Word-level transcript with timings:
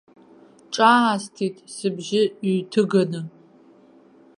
Ҿаасҭит, 0.73 1.55
сыбжьы 1.75 2.21
ҩҭыганы. 2.55 3.21